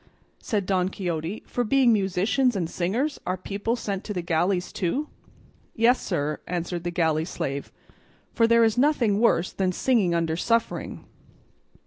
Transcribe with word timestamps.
said 0.39 0.65
Don 0.65 0.89
Quixote, 0.89 1.43
"for 1.45 1.63
being 1.63 1.93
musicians 1.93 2.55
and 2.55 2.67
singers 2.67 3.19
are 3.23 3.37
people 3.37 3.75
sent 3.75 4.03
to 4.05 4.15
the 4.15 4.23
galleys 4.23 4.73
too?" 4.73 5.09
"Yes, 5.75 6.01
sir," 6.01 6.39
answered 6.47 6.83
the 6.83 6.89
galley 6.89 7.23
slave, 7.23 7.71
"for 8.33 8.47
there 8.47 8.63
is 8.63 8.79
nothing 8.79 9.19
worse 9.19 9.51
than 9.51 9.71
singing 9.71 10.15
under 10.15 10.35
suffering." 10.35 11.05